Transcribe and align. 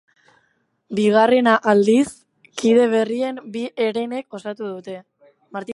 Bigarrena 0.99 1.53
aldiz, 1.73 2.07
kide 2.61 2.87
berrien 2.95 3.39
bi 3.57 3.63
herenek 3.85 4.39
osatuko 4.41 4.73
dute. 4.77 4.99